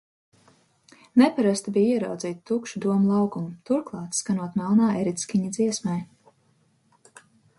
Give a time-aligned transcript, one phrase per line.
[1.21, 6.01] Neparasti bija ieraudzīt tukšu Doma laukumu, turklāt skanot melnā erickiņa dziesmai.